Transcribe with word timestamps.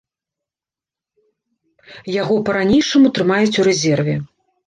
Яго 2.13 2.37
па-ранейшаму 2.47 3.13
трымаюць 3.17 3.59
у 3.65 3.67
рэзерве. 3.67 4.15